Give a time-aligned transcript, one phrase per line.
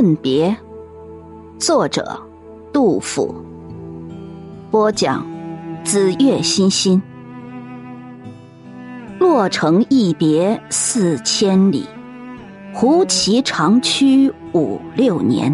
[0.00, 0.56] 恨别，
[1.58, 2.22] 作者
[2.72, 3.34] 杜甫。
[4.70, 5.26] 播讲
[5.82, 7.02] 子月星星。
[9.18, 11.84] 洛城一别四千里，
[12.72, 15.52] 胡骑长驱五六年。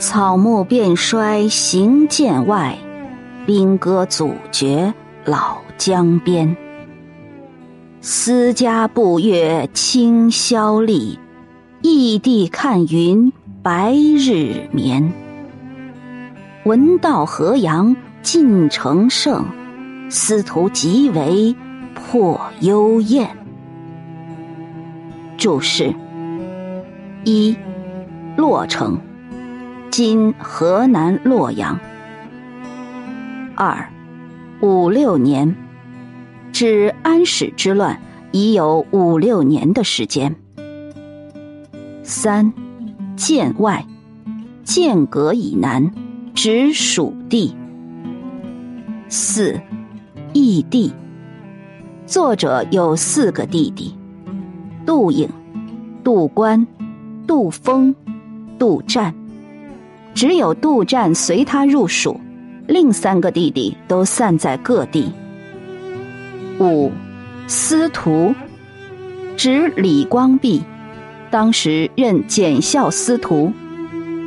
[0.00, 2.76] 草木变衰行剑外，
[3.46, 4.92] 兵戈阻绝
[5.24, 6.56] 老江边。
[8.00, 11.20] 思家步月清宵立。
[11.86, 13.30] 异地看云
[13.64, 15.10] 白日眠，
[16.66, 19.46] 闻道河阳尽成胜，
[20.10, 21.56] 司徒即为
[21.94, 23.34] 破幽燕。
[25.38, 25.94] 注释：
[27.24, 27.56] 一、
[28.36, 29.00] 洛城，
[29.90, 31.80] 今河南洛阳。
[33.54, 33.88] 二、
[34.60, 35.56] 五六年，
[36.52, 37.98] 指安史之乱
[38.30, 40.36] 已有五六年的时间。
[42.02, 42.52] 三，
[43.16, 43.86] 剑外，
[44.64, 45.92] 剑阁以南，
[46.34, 47.54] 指蜀地。
[49.08, 49.60] 四，
[50.32, 50.92] 异弟，
[52.06, 53.94] 作者有四个弟弟：
[54.84, 55.28] 杜颖、
[56.02, 56.66] 杜观、
[57.26, 57.94] 杜峰、
[58.58, 59.14] 杜湛。
[60.12, 62.20] 只有杜湛随他入蜀，
[62.66, 65.12] 另三个弟弟都散在各地。
[66.58, 66.90] 五，
[67.46, 68.34] 司徒，
[69.36, 70.62] 指李光弼。
[71.34, 73.52] 当时任检校司徒，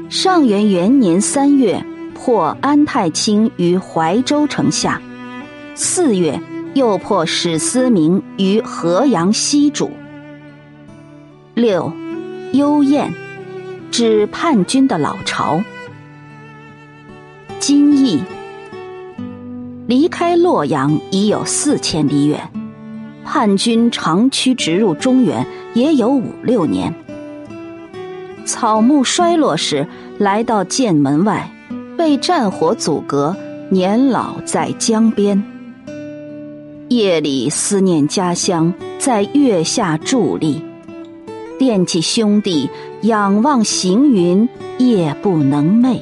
[0.09, 1.81] 上元元年三月
[2.13, 5.01] 破安太清于怀州城下，
[5.73, 6.37] 四月
[6.73, 9.89] 又破史思明于河阳西渚。
[11.53, 11.93] 六，
[12.51, 13.13] 幽燕，
[13.89, 15.63] 指叛军的老巢。
[17.57, 18.21] 金义，
[19.87, 22.51] 离开洛阳已有四千里远。
[23.27, 26.95] 叛军长驱直入中原，也有五六年。
[28.45, 29.85] 草木衰落时，
[30.17, 31.51] 来到剑门外，
[31.97, 33.35] 被战火阻隔，
[33.69, 35.43] 年老在江边。
[36.87, 40.63] 夜里思念家乡，在月下伫立，
[41.59, 42.69] 惦记兄弟，
[43.01, 45.99] 仰望行云，夜不能寐。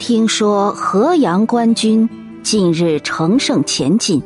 [0.00, 2.10] 听说河阳官军
[2.42, 4.20] 近日乘胜前进。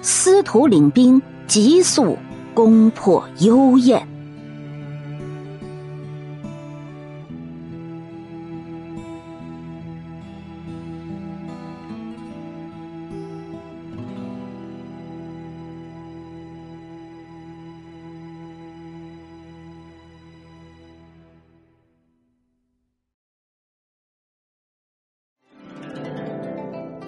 [0.00, 2.16] 司徒领兵急速
[2.54, 4.06] 攻破幽燕。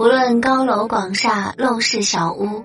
[0.00, 2.64] 无论高楼广厦、陋室小屋。